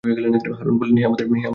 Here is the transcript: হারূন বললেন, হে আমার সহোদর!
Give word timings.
হারূন 0.59 0.75
বললেন, 0.79 0.97
হে 0.97 1.05
আমার 1.07 1.19
সহোদর! 1.21 1.49